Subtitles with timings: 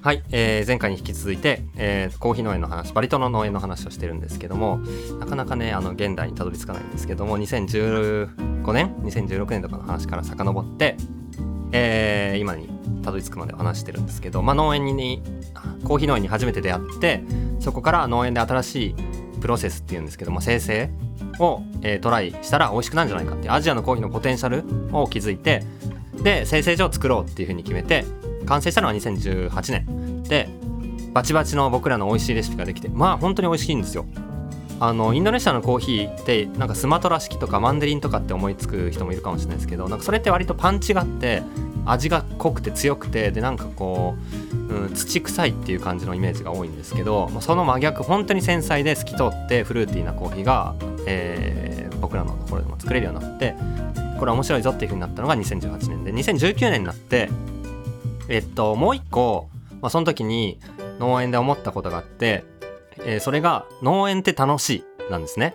[0.00, 4.78] はい、えー前回に引き続いて、えーコーヒー農園の話バリ島の農園の話をしてるんですけども
[5.18, 10.96] なかなかねあの現代にたどり着かないんですけども2015年2016年とかの話から遡って、
[11.72, 12.68] えー今に
[13.02, 15.22] たどり着くまで話してるんですけど、まあ、農園に
[15.84, 17.22] コーヒー農園に初めて出会って
[17.58, 18.94] そこから農園で新しい
[19.40, 20.90] プロセスっていうんですけども生成
[21.40, 24.64] を、えートライしたら美味しくなるんじゃないかってアジアのコーヒーのポテンシャル
[24.96, 25.64] を築いて
[26.22, 28.04] で生成所を作ろうっていうふうに決めて
[28.48, 30.22] 完成したのは2018年。
[30.24, 30.48] で
[31.12, 34.06] バチバチの僕らの美味しいレシピができてまあ本当に美味しいんですよ。
[34.80, 41.42] あのインドネシアのコーヒーってなんかスマトラ式とかマンデリンとかって思いつく人もいるかもしれないですけどなんかそれって割とパンチがあって
[41.84, 44.14] 味が濃くて強くてでなんかこ
[44.70, 50.76] う、うん、土臭いっていう感じのイメージが多いんですけどその真逆本当に繊細で透き通ってフルーティーなコーヒーが、
[51.06, 51.68] えー
[51.98, 53.54] 僕らのところでも作れるようになって
[54.18, 57.28] これ面白いぞっていう風になったのが2018年で2019年になって
[58.28, 59.48] えっともう一個、
[59.80, 60.60] まあ、その時に
[60.98, 62.44] 農園で思ったことがあって、
[62.98, 65.54] えーそれが農園って楽しいなんですね。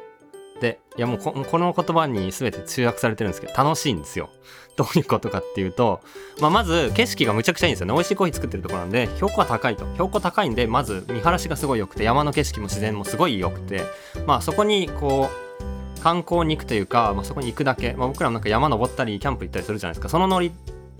[0.61, 4.29] でいやもうこの言葉に全て集約されてるんですけど楽しいんですよ。
[4.77, 6.01] どういうことかっていうと、
[6.39, 13.83] まあ、まず景色がむちゃくちゃいいんですよね美味しいコーヒー作ってるとこなんで標高が高いと標高高いんでまず見晴らしがすごい良くて山の景色も自然もすごい良くて
[14.25, 20.51] まあそこにこう観光に行くというか、まあ、そこに行くだけ、まあ、僕らもなんか山登ったりキャンプ行ったりするじゃないですかそのノリ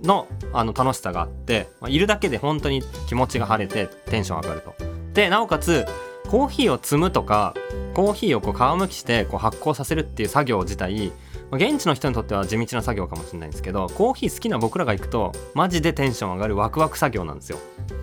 [0.04, 4.74] のあの楽しさがあって、まあ、いるだけで本当に気持ちが晴れてテンション上がると。
[5.14, 5.86] でなおかつ
[6.28, 7.54] コーヒーを摘むとか
[7.94, 11.12] コーヒーをこう皮むきしてこう発酵させるっていう作業自体
[11.50, 17.58] まあ現地の人にとっては地道な作業かもしれないんですけどコーヒー好きな僕らが行くとマジでテンション上がるワクワク作業なんですよ。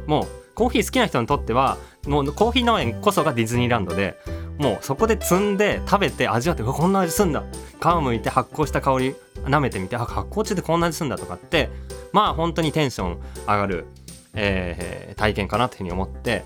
[0.07, 4.17] もうコーヒー好きな人にとってはもうコーヒー農園こそがディズニーランドで
[4.61, 7.43] もうそこで摘んで食べて味わってうわこんな味すんだ。
[7.81, 11.69] 皮むいて発酵した香り舐めてみて発酵中でこんな味すんだとかって
[12.11, 13.87] まあ本当にテンション上がる、
[14.35, 16.45] えー体験かなというふうに思って。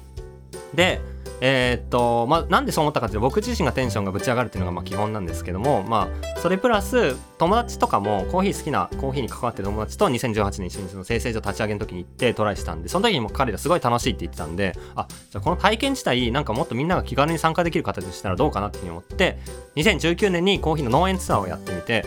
[0.74, 1.00] で
[1.42, 19.38] えーっとまあなんでそう思ったかっていうと僕自身がテンションがぶち上がるっていうのがまあ基本なんですけどもまあそれプラス友達とかもコーヒー好きなコーヒーに関わってる友達と2018年一緒にその生成所立ち上げの時に行ってトライしたんでその時にも彼らすごい楽しいって言ってたんであじゃあこの体験自体なんかもっとみんなが気軽に参加できる形にしたらどうかなっていうふうに思って
[19.76, 22.06] 2019年にコーヒーの農園ツアーをやってみて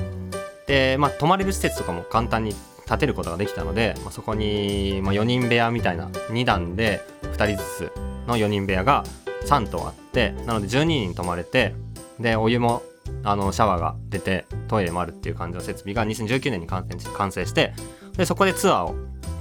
[0.67, 2.55] でまあ泊まれる施設とかも簡単に
[2.89, 9.03] 建てることができたので、まあ、そこに、まあ、4人部屋みたいな2段で2人ずつの4人部屋が
[9.47, 11.75] 3棟あってなので12人泊まれて
[12.21, 12.83] でお湯も
[13.25, 17.73] あのシャワーが出てトイレもあるっていう感じの設備が2019年に完成完成して
[18.17, 18.95] でそこでツアーを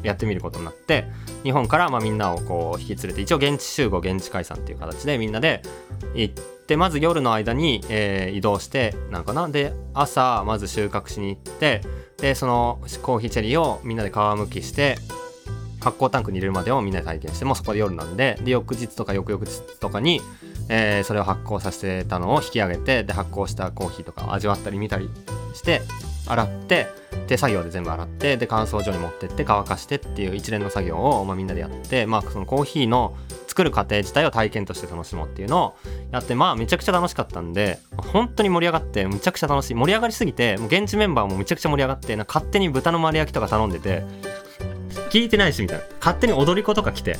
[0.03, 1.05] やってみることになって
[1.43, 5.61] 日本からまみんなをこう引き連れて一応現地集合現地解散っていう形でみんなで
[6.13, 9.47] 行ってまず夜の間に、えー移動してなんかな。
[9.47, 11.81] で朝まず収穫しに行って
[12.17, 14.97] でそのコーヒーチェリーをみんなで皮むきして
[15.79, 20.21] 発酵タンクに入れるまでをみんなで体験してもそこで夜なんでで翌日とか翌々日とかに、
[20.69, 25.09] えーそれを発酵させたのを引き上げてで発酵したコーヒーとかを味わったり見たり
[25.53, 25.81] して
[26.27, 26.87] 洗って
[27.27, 33.15] 手作業で全部洗ってで乾燥所に持ってって乾かしてっていう一連の作業を、まあ、みんなでやって、まあ、そのコーヒーの
[33.47, 35.77] 作る過程自体を体験として楽しもうっていうのを
[36.11, 39.73] やってまあめちゃくちゃ楽しかったんで本当に盛り上がってむちゃくちゃ楽しい。
[39.73, 44.03] 盛り上がりすぎてもう現地メンバーもめちゃくちゃ盛り上がってな勝手に豚の丸焼きとか頼んでて
[45.09, 45.85] 聞いてないしみたいな。
[45.99, 47.17] 勝手に踊り子とか来て。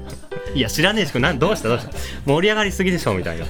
[0.54, 1.92] いや知らねえしなんどうしたどうした。
[2.26, 3.46] 盛り上がりすぎでしょみたいな。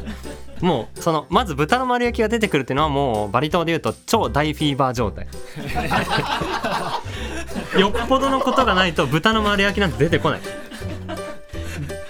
[0.60, 5.26] もうそのまず豚の丸焼きが出てくるっていうのはもうバリ島でいうと超大フィーバー状態。
[7.78, 10.40] よっぽどのことがないと豚の丸焼きなんて出てこない。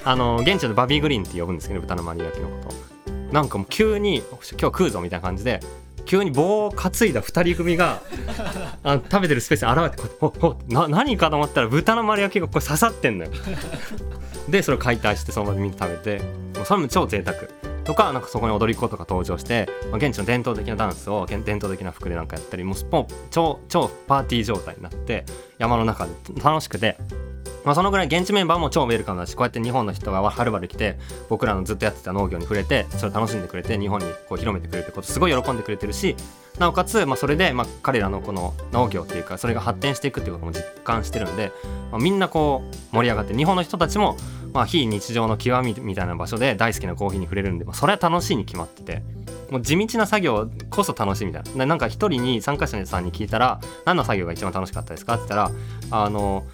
[0.04, 2.74] あの現地のバビーグリーンって呼ぶんですけど豚の丸焼きのこと。
[3.32, 5.60] なんかもう急に今日食うぞみたいな感じで
[6.10, 8.02] 急に棒を担いだ2人組が
[8.82, 13.30] あの食べてるスペースに現れてこな何かと思ったら豚の丸焼きがこれ刺さってんのよ。
[14.48, 16.18] でそれを解体してその場でみんな食べて
[16.56, 17.36] もうそれも超贅沢。
[17.84, 25.24] とかなんかそこに踊り子とか登場して、まあ、現地の伝統的なダンスを現伝統的な服でなんかやったりもうスポ超超パーティー状態になって
[25.58, 26.98] 山の中で楽しくて
[27.64, 30.98] まあ、そのぐらい現地メンバーも超ウェルカムだしこうやって日本の人がはるばる来て
[31.28, 36.16] 僕らのずっとやってた農業に触れてそれを楽しんでくれて日本にこう広めてくれてことすごい喜んでくれてるし
[36.58, 41.52] なおかつ、まあ、それで、まあ、彼らのこの農業っていうかそれが発展していくっていうことも実感してるんで、
[41.90, 44.16] まあ、みんなこう盛り上がって日本の人たちも、
[44.52, 49.02] まあ、非日常の極みみたいな場所で大好きなコーヒーに触れるんで、まあ、それは楽しいに決まってて。
[49.50, 55.50] もう地道な作業こそ楽しいみたいなななんか一人に参加者さんに聞いたら何の作業が一番楽しかったですかって言ったら
[55.90, 56.44] あの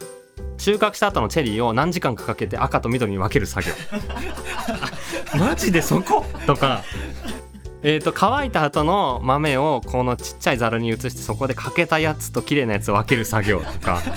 [0.58, 3.74] 収穫した後のチェリーを何時間かかけて赤と緑に分ける作業。
[5.38, 6.24] マジでそこ？
[6.46, 6.82] とか。
[7.82, 14.02] えー、と乾いた後の豆をこのちっちゃいざるに移してそこでかけたやつと綺麗なやつを分ける作業とか。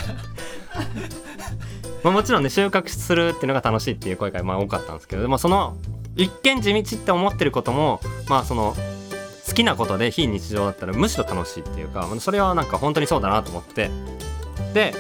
[2.04, 5.76] まあ、もちろんね収穫するっていうのが楽しいっていう声がまあ多かったんですけどでもその
[6.16, 8.00] 一見地道って思ってることも
[8.30, 8.74] まあその
[9.46, 13.92] 好きなことで非日常だったらむしろ楽しいっていうかそれはなんか本当にそうだなと思って。
[14.74, 14.94] で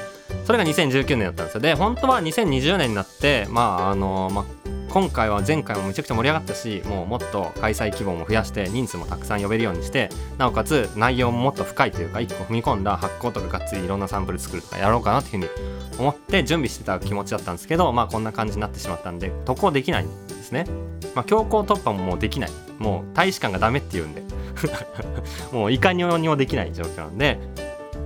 [0.45, 1.61] それが2019年だったんですよ。
[1.61, 4.45] で本当は2020年になってまああの、まあ、
[4.89, 20.65] 今回は前回もめちゃくちゃ盛り上がったしもうもっと開催規模も増やして人数もたくさん呼べるようにしてなおかつ内容ももっと深いというか一個踏み込んだ発酵とかがっつりいろんなサンプル作るとかやろうかなっていうふうに思って準備してた気持ちだったんですけどまあこんな感じになってしまったんで渡航できないんですね。
[21.15, 22.51] まあ、強行突破ももうできない。
[22.77, 24.23] もう大使館がダメって言うんで。
[25.51, 27.39] もういかにもできない状況なんで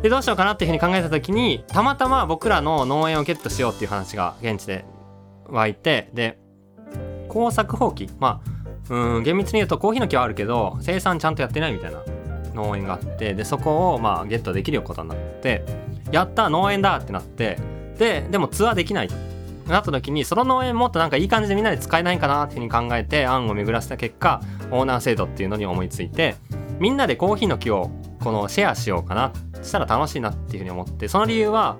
[0.03, 4.83] でどうしようかなっていうふうに考えた時にたまたま僕らの農園をゲットしようっていう話が現地で
[5.47, 6.37] 湧いてで
[7.29, 8.09] 耕作放棄。
[8.19, 8.53] まあ
[8.89, 12.03] うん厳密に言うとコーヒーの木はあるけど生産ちゃんとやってないみたいな
[12.53, 15.63] 農園があってでそこをまあゲットできることになって
[16.11, 17.57] やった農園だってなって
[17.97, 19.07] ででもツアーできない。
[19.07, 19.15] と
[19.71, 24.41] なった時にその農園もっとなんかいい感じでみんなで使えないかなっていうふうに考えて案を巡らせた結果
[24.71, 26.35] オーナー制度っていうのに思いついて
[26.79, 27.89] みんなでコーヒーの木を
[28.23, 31.77] このシェアしようかなしたら楽しいなっていうふうに思ってその理由は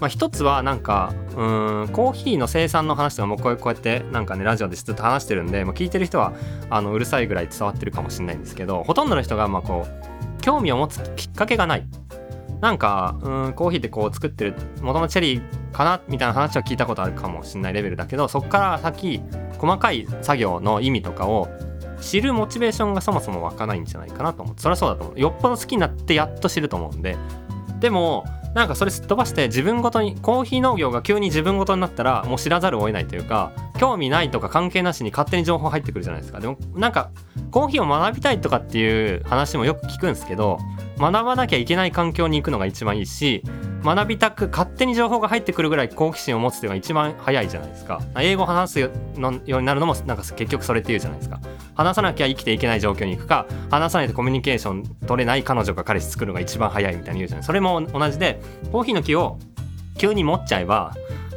[0.00, 6.32] まあ、一つはなんかうんコーヒーの生産の話とかもこうやってなんかねラジオでずっと話してるんで、まあ、聞いてる人は
[6.70, 11.86] あのうるさいぐらい伝わってるかもしれないんですけどほとんどの人がまあこう興味を持つきっかけがない。
[12.60, 19.22] なんかうんコーヒーってこう作ってるもともとチェリーかなみたいな話は聞いたことあるかもしれないレベルだけどそこから先
[19.58, 21.48] 細かい作業の意味とかを
[22.00, 25.20] 知るモチベーションがそもそも湧かないんじゃないかなと思ってそりゃそうだと思う。
[25.20, 27.16] よっぽど好きになってやっと知ると思うんで。
[27.80, 28.24] でも
[28.54, 36.40] なんかそれすっ飛ばして自分ごとにコーヒー農業が急に自分ごとになったらもう知らざるを得ないというか興味ないとか関係なしに勝手に情報入ってくるじゃないですか。
[36.40, 37.10] でもなんか
[37.52, 40.58] コーヒーを学びたいとかっていう話もよく聞くんですけど
[40.98, 43.44] 学ばなきゃいけない環境に行くのが一番いいし
[43.82, 48.00] 学びたく勝手に情報が入ってくるぐらい好奇心を持つっていうのが一番早いじゃないですか。
[48.18, 51.40] 英語を話すようになるのもなんか結局それっていうじゃないですか。
[51.74, 57.44] 話さなきゃ生きていけない状況に行くか話さないとコミュニケーション取れない彼女が彼氏作るのが一番早いみたいに言うじゃない。
[57.44, 58.40] それも同じで
[58.70, 59.38] コーヒーの木を
[59.96, 60.94] 急に持っちゃえば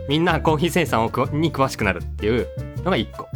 [0.10, 2.48] みんなコーヒー生産をに詳しくなるっていう
[2.84, 3.28] のが1個。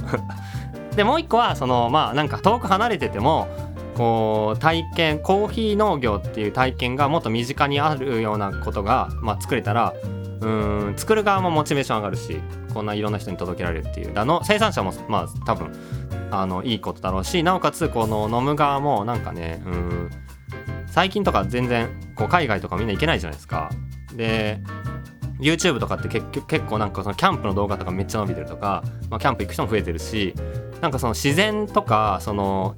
[0.98, 3.48] でもう1個はそのまあなんか遠く離れてても
[3.98, 9.96] こう体験コーヒー農業っていう体験がもっと身近にあるようなことが、まあ、作れたら
[10.42, 12.40] うん作る側もモチベーション上がるし
[12.74, 15.72] こんないろんな人に届けられるっていうあの生産者もまあ多分
[16.30, 20.10] あのいいことだろうしなおかつこの飲む側もなんかねうん
[20.86, 23.70] 最近とか全然こう海外とかみんな行けないじゃないですか。
[24.14, 24.60] で
[25.40, 30.34] YouTube とかって結結構なんかそのキャンプの動画とかめっちゃ伸びてるとか、まあ、キャンプ行く人も増えてるし
[30.82, 32.76] なんかその自然とかその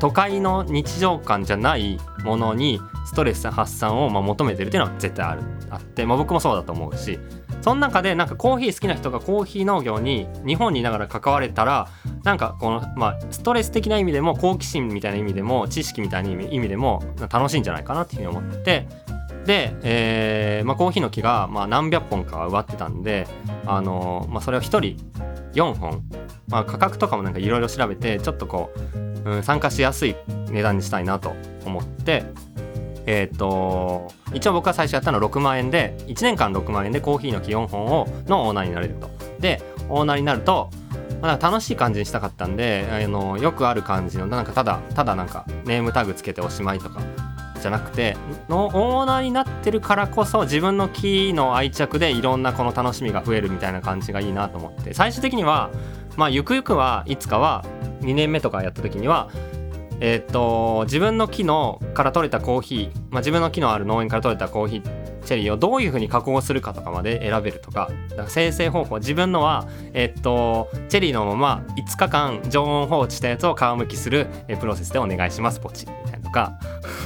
[0.00, 7.18] 都会の日常感じゃないものにストレス発散をま求めてるっていうのは絶対あるあって、まあ、僕もそうだと思うし
[7.60, 11.88] その中でなんかコーヒー好きな人がコーヒー農業に日本にいながら関われたら
[12.22, 18.86] なんかこの、まあ、ストレス的な意味でも好奇心みたいな意味でも知識みたいな意味でも楽しいんじゃないかなっていうふうに思って
[19.48, 23.26] で、えーまあ、コーヒーの木がま何百本か植わってたんで、
[23.64, 24.96] あの、まあ、それを1人
[25.54, 26.02] 4本、
[26.48, 30.16] まあ、価格とかもなんかいろいろ調べてちょっとこううん、参加しやすい
[30.50, 31.34] 値段にしたいなと
[31.64, 32.24] 思って。
[33.10, 39.08] えっ、ー、と一応僕が最初やったのは6万円で1年間6万円でコーヒーの木4本をのオーナーになれると。
[39.40, 40.68] でオーナーになると、
[41.22, 47.00] まあ、楽しい感じにしたかったんであのよくある感じのなんかただただなんかネームタグつけておしまいとか
[47.58, 48.16] じゃなくて
[48.48, 54.94] のオーナーになってるからこそ自分の木の愛着でいろんなこの楽しみが増えるみたいな感じがいいなと思って。
[54.94, 55.70] 最終的には
[56.16, 57.64] まあゆくゆくはいつかは
[58.00, 59.30] 2年目とかやった時には
[60.00, 74.28] え、っと自分の木のから取れたコーヒー、まあ、自分の木のある農園から取れたコーヒーチェリーをどういうふうに加工するかとかまで選べるとかだから生成方法自分のは、え、っとチェリーのまま5日間常温放置したやつを皮むきする
[74.60, 76.58] プロセスでお願いしますポチみたいなとか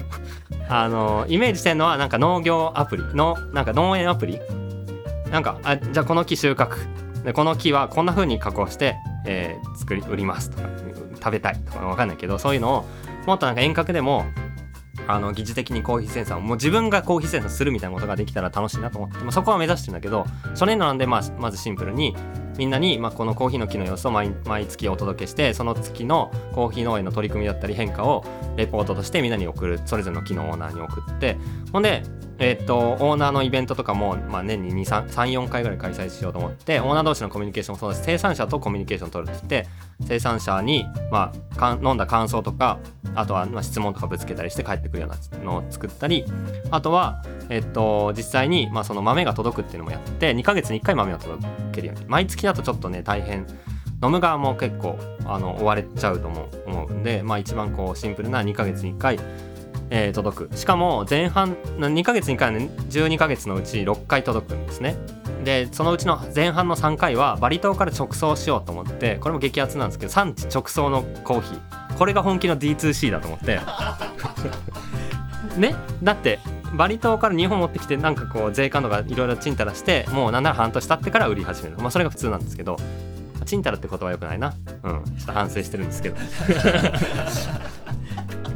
[0.80, 4.40] あのイメージしてるのはなんか農業アプリのなんか農園アプリ？
[5.30, 6.76] なんかあじゃあこの木収穫。
[7.24, 10.68] でこの木はこんな風に加工して、えー、作り売りますとか
[11.14, 12.84] 食べたいとか分かんないけどそういうのを
[13.26, 14.24] もっとなんか遠隔でも
[15.08, 22.14] あの疑似的にコーヒー生産をもう自分がコーヒー生産するみたいなことができたら楽しいなと思って、まあ、そこは目指してるんだけど初年度なんで、まあ、まずシンプルに
[22.58, 24.32] みんなに、まあ、このコーヒーの木の様子を毎
[24.66, 28.24] 月お届けしてその月のコーヒー農園の取り組みだったり変化を
[28.56, 31.38] レポートとしてみんなに送るそれぞれの木のオーナーに送って
[31.72, 32.02] ほんで
[32.38, 39.70] えっ、とオーナーのイベントとかも、まあ、年に34回ぐらい開催しようと思ってオーナー同士のコミュニケーションもそうです生産者とコミュニケーション取るって言って
[40.06, 42.78] 生産者に、まあ、飲んだ感想とか
[43.14, 46.24] あとはま質問とかぶつけたりして帰ってくるようなのを作ったり
[46.70, 52.06] あとは、えっと、実際に、まあ、その豆が届くっていうのもやって2ヶ月に1回豆を届けるように。
[52.06, 53.46] 毎月だとちょっとね大変。
[54.04, 59.20] 飲む側も結構あの追われちゃうと思う思うんで、まあ、一番こうシンプルな2ヶ月に1回、
[59.90, 60.56] えー、届く。
[60.56, 64.96] しかも前半2ヶ月に1回は、ね、12ヶ月のうち6回届くんですね。
[65.44, 71.96] でそのうちの前半の3回はバリ島から直送しようと思ってこれも激アツなんですけど産地直送のコーヒー。
[71.98, 73.60] これが本気の D2C だと思って。
[75.58, 75.74] ね？
[76.02, 76.38] だって
[76.74, 81.76] バリ島から日本持ってきてなんかこう税関とかいろいろちんたらしてもうなんなら半年経ってから売り始める。
[81.78, 82.76] まあそれが普通なんですけど。
[83.44, 84.54] ちんたらって言葉はよくないな。
[84.84, 85.04] うん。
[85.04, 86.16] ちょっと反省してるんですけど。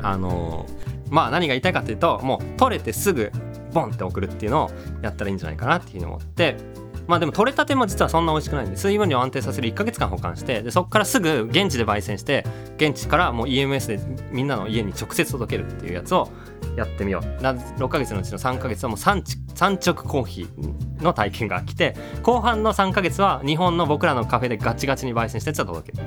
[0.02, 3.32] あのー、まあ何が言いたいかというともう取れてすぐ
[3.76, 4.70] ボンって送るっていうのを
[5.02, 6.56] やったらいいんじゃないかなっていうふうに思って。
[7.06, 12.44] まあでも取れたても実はそんな美味しくないんで水分量を安定させる1ヶ月間保管してでそこからすぐ現地で焙煎して
[12.78, 14.00] 現地からもう EMS で
[14.32, 16.28] みんなの家に直接届けるっていうやつを
[16.76, 19.22] やってみような6ヶ月のうちの3ヶ月はもう産
[19.58, 25.98] 直コーヒーの体験が来て後半の3ヶ月は日本の僕らのカフェでガチガチに焙煎したやつは届け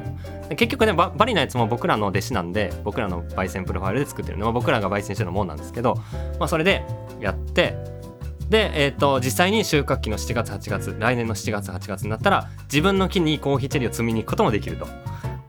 [0.49, 5.95] る結局ねバリのやつも僕らの弟子なんで僕らの焙煎プロファイルで作ってるのは僕らが焙煎してるもんなんですけど、
[6.39, 6.85] まあ、それで
[7.19, 7.75] やって
[8.49, 14.87] で、えーと、実際に収穫期の7月8月来年の7月8月になったら自分の木にコーヒーチェリーを摘みに行くこともできると。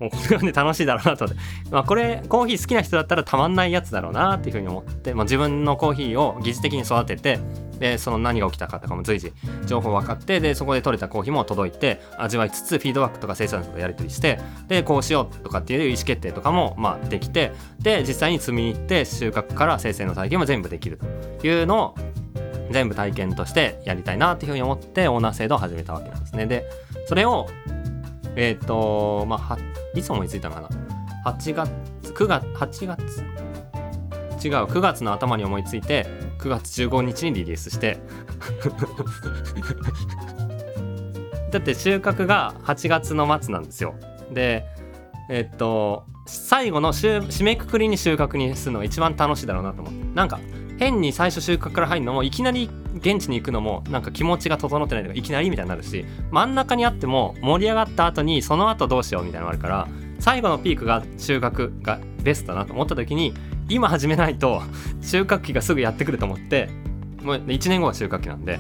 [0.01, 7.39] もうこれはね楽しいだろうなと思って、 まあ、これコーヒー好きな人だったらたまんないやつだろうなっていうふうに思って、まあ、自分のコーヒーを疑似的に育てて
[7.79, 9.33] でその何が起きたかとかも随時
[9.67, 14.39] 情報分かってでそこで取れたコーヒーも届いて味わいつつフィードバックとか生産者とやり取りして
[14.69, 20.99] でこうしようとかっていう意思決定とかもまあできてで実際に摘みに行って収穫から生成の体験も全部できる
[21.41, 21.95] というのを
[22.71, 26.47] 全部体験としてやりたいなっていうふうに思ってオーナー制度を始めたわけなんですね。
[26.47, 26.67] で
[27.07, 27.49] それを
[28.37, 29.59] えっ、ー、とまあ
[29.95, 30.69] いつ思いついたかな
[31.31, 31.71] ？8月
[32.03, 33.25] 9月8月？
[34.43, 36.07] 違う9月の頭に思いついて
[36.39, 37.99] 9月15日にリリースして。
[41.51, 43.95] だって収穫が8月の末なんですよ。
[44.33, 44.65] で
[45.29, 50.01] えっと最後の締めくくりに収穫にするのが一番楽しいだろうなと思って。
[50.15, 50.39] なんか
[50.79, 63.33] 変に最初収穫から入るのもいきなり現地に行くのもなんか気持ちが整ってないとかいきなりみたいになるし真ん中にあっても盛り上がった後にその後どうしようみたいなのがあるから最後のピークが収穫がベストだなと思った時に
[63.69, 64.63] 今始めないと
[65.01, 66.69] 収穫期がすぐやってくると思って
[67.23, 68.59] もう1年後は収穫期なんで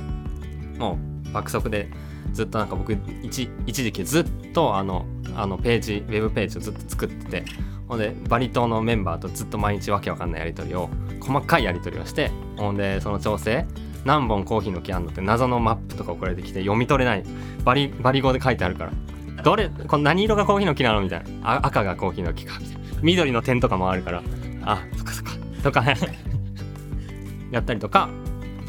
[0.78, 1.88] もう爆速で
[2.32, 5.06] ずっとなんか僕一一時期ずっとあの
[5.36, 7.44] あのページウェブページをずっと作ってて
[7.88, 10.88] ほんでバリ島のメンバーとずっと毎日わけわかんないやり取りを
[11.20, 13.66] 細かいやり取りをしてほんでその調整
[14.04, 17.24] 何本コーヒーの木あんのって謎のマップとか送られてきて読み取れない。
[17.64, 19.42] バリバリ語で書いてあるから。
[19.42, 21.54] どれこの何色がコーヒーの木なのみたいな。
[21.56, 22.80] あ赤がコーヒーの木かみたいな。
[23.02, 24.22] 緑の点とかもあるから。
[24.62, 25.32] あそっかそっか。
[25.62, 25.84] とか。
[27.50, 28.08] やったりとか。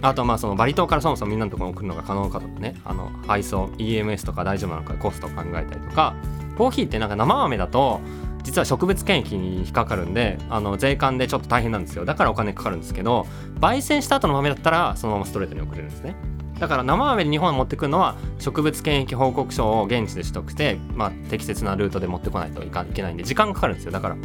[0.02, 2.76] あとまあそのバリ島からそもそもみんなのところに送るのが可能かとかね。
[2.84, 6.16] あの配送 EMS とか大丈夫なのかコストを考えたりとか。
[6.58, 8.02] コーヒーってなんか生豆だと
[8.44, 12.06] 実は植物検疫に引っかかるんであの税関でちょっと大変なんですよ。
[12.06, 13.28] だからお金かかるんですけど
[13.60, 16.16] 焙煎した後の豆だったらそのままストレートに送れるんですね。
[16.60, 23.92] だから生豆で日本に持ってくるのは植物検疫報告書を現地で取得して、まあ、適切なルートで持ってこないといけないんで時間かかるんですよ。
[23.92, 24.16] だから。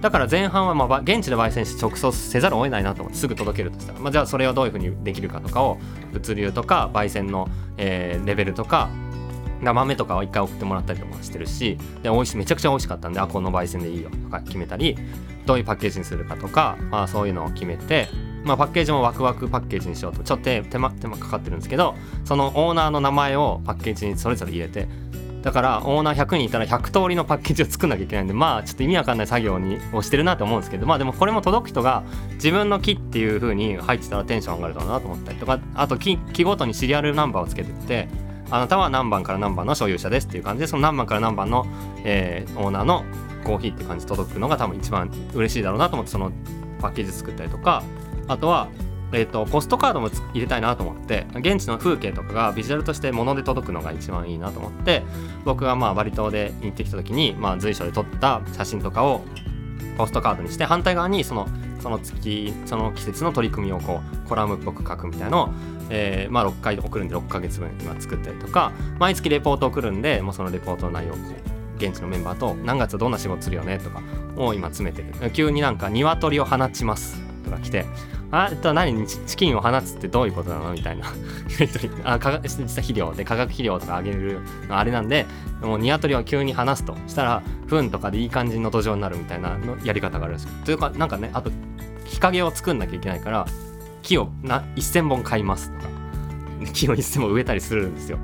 [0.00, 5.78] だから前半はまあ現地で焙煎して直送せざるを得ないなと思ってすぐ届けるとしたら、まあ、じゃあそれをどういうふうにできるかとかを
[6.12, 8.90] 物流とか焙煎の、えー、レベルとか
[9.72, 14.96] 豆とかを一回送ってもらったりとかしてるしで美味しめちゃくちゃ美味しかったんであこの焙煎でいいよとか決めたり
[15.46, 18.08] どういうパッケージにするかとか、まあ、そういうのを決めて、
[18.44, 21.94] まあ、パッケージもワクワクパッケージにしようとちょっと手間手間かかってるんですけど
[22.24, 24.88] そのオーナーの名前をパッケージにそれぞれ入れて
[25.44, 32.02] だからオーナー100人いたら100通りのパッケージを作んなきゃいけないんでまあちょっと意味わかんない作業にをしてるなと思うんですけどまあでもこれも届く人が
[32.36, 38.08] 自分の木っていう風に入ってたらテンション上がるだろうなと思ったりとかあと木木ごとにシリアルナンバーをつけてって
[38.54, 41.66] あなたは何番から何番の所有者ですっていう感じでその何番から何番の、
[42.04, 43.04] えー、オーナーの
[43.42, 46.30] コーヒーって感じ届くのが多分一番嬉しいだろうなと思ってその
[46.80, 47.82] パッケージ作ったりとか
[48.28, 48.68] あとは
[49.12, 55.04] えーと、ポストカードも入れたいなと思って現地の風景とかがビジュアルとして物で届くのが一番いいなと思って
[55.44, 59.22] 僕がまあバリ島で行ってきた時に、まあ、随所で撮った写真とかを
[59.96, 61.48] ポストカードにして反対側にその
[61.80, 65.48] その月その季節の取り組みをこうコラムっぽく書くみたいのを、
[65.90, 71.16] えー、まあ、6回送るんで6ヶ月分今作ったりとか毎月レポート送るんでもうそのレポートの内容を
[71.76, 74.02] 現地のメンバーと何月どんな仕事するよねとか
[74.36, 75.30] を今詰めてる。
[75.30, 77.20] 急になんか鶏を放ちます。
[77.44, 77.84] とか来て
[78.36, 79.06] あえっと何？
[79.06, 80.72] チキンを放つってどういうことなの？
[80.72, 81.06] みたいな。
[82.04, 85.26] あ化学実は肥料で化学肥料とかあげるのあれなんで
[85.62, 86.96] もう鶏を急に放すと。
[87.06, 91.50] したら糞とかでいい感じの土壌になるみたいなのやり方があるんですよというかなんかねあと
[92.04, 93.46] 日陰を作んなきゃいけないから
[94.02, 95.94] 木をな1000本買いますとか。
[96.72, 98.18] 木を1000本植えたりするんですよ。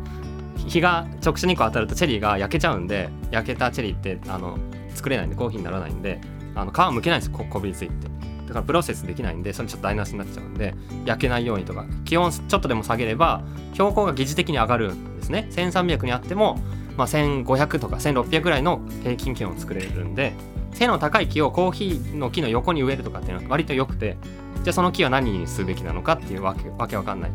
[0.56, 4.58] 日が直射日光当たるとチェリーが焼けちゃうんで焼けたチェリーってあの
[4.94, 6.20] 作れないんでコーヒーにならないんで
[6.54, 8.19] あの皮むけないんですここびりついて。
[8.50, 10.74] だからプロセスできないんでそれちょっと台無しになっちゃうんで
[11.06, 15.48] 焼けないようにとか気温ちょっとでも下げれば標高が疑似的に上がるんですね。
[15.52, 16.58] 1300にあっても、
[16.96, 20.32] まあ、1500とか1600ぐらいの平均気温を作れるんで
[20.72, 24.16] 背の高い木をコーヒーの木の横に植えるとかっていうのは割と良くて
[24.64, 27.30] じゃあその木は何にすべきなのかっていうわけわけわかんない。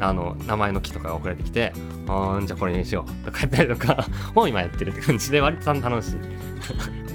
[0.00, 1.72] あの名前の木とかが送られてきて
[2.06, 4.06] 「あじゃあこれにしよう」とかやったりとか
[4.36, 7.07] を今やってるって感じで割と楽しい。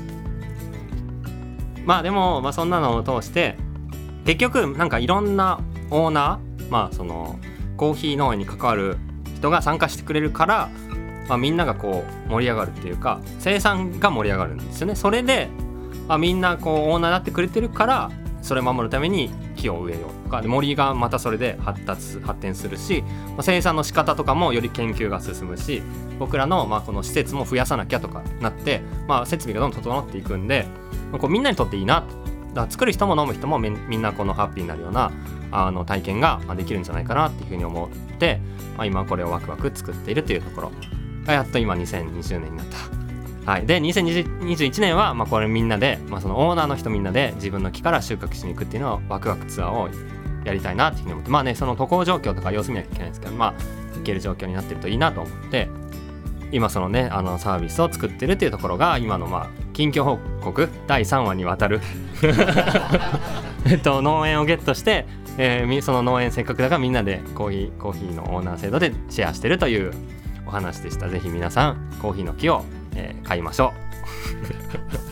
[1.85, 3.57] まあでも、まあ、そんなのを通して
[4.25, 5.59] 結局なんかいろんな
[5.89, 7.39] オーナーまあその
[7.77, 8.97] コーヒー農園に関わる
[9.35, 10.69] 人が参加してくれるから
[11.27, 14.95] まあ、みんながこう盛り上がるっていうか生産が盛り上がるんですよね。
[14.95, 15.49] それで、
[16.07, 18.11] まあ、みんなこうオーナーになってくれてるから
[18.41, 19.31] それ守るために
[19.63, 25.81] 木を植えようとか森がまたそれで発達発展するし、まあ、生産の仕方とかもより研究が進むし
[26.19, 30.65] 僕らのまあこの施設も増やさなきゃとかなって、まあ、設備がどんどん整っていくんで、
[31.11, 32.05] まあ、こうみんなにとっていいな
[32.53, 35.11] だ作る人も飲む人もみんなこのハッピーになるような
[35.51, 38.39] あの体験ができるんじゃないかなっていうふうに思って、
[38.77, 40.71] まあ、今これをワクワク作っているというところ
[41.25, 43.02] がやっと今2020年になった。
[43.45, 49.89] はい、で2021年は、まあ、これみんなで、まあ、そのオーナーの人みんなで自分の木から収穫しに行くっていうのはワクワクツアーを
[50.45, 53.53] やりたいなっていうふうに思ってまあねその渡航状況とか様子見なきゃいけないんですけどまあ
[53.97, 55.69] 行ける状況になってるといいなと思って
[56.51, 61.81] 今そのねあのサービスを作ってるっていうところが今のまあ近況報告第3話にわたる
[63.65, 65.05] えっと農園をゲットして、
[65.37, 69.91] えー、その農園せっかくだからみんなでコーヒーコーヒーのオーナー制度でシェアしてるという
[70.45, 71.09] お話でした。
[71.09, 72.63] ぜひ皆さんコーヒーの木を、
[72.95, 73.73] えー、買いましょ
[74.99, 75.02] う。